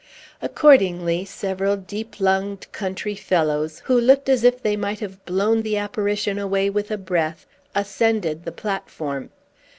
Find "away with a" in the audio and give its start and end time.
6.39-6.97